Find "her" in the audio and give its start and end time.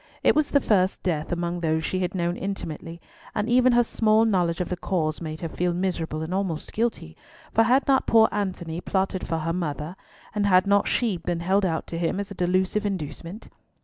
3.73-3.83, 5.41-5.47, 9.37-9.53